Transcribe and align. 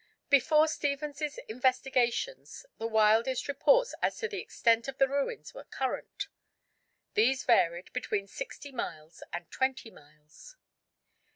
Before 0.31 0.67
Stephens's 0.67 1.37
investigations 1.47 2.65
the 2.79 2.87
wildest 2.87 3.47
reports 3.47 3.93
as 4.01 4.17
to 4.17 4.27
the 4.27 4.39
extent 4.39 4.87
of 4.87 4.97
the 4.97 5.07
ruins 5.07 5.53
were 5.53 5.63
current. 5.65 6.25
These 7.13 7.43
varied 7.43 7.93
between 7.93 8.25
sixty 8.25 8.71
miles 8.71 9.21
and 9.31 9.45
twenty 9.51 9.91
miles. 9.91 10.55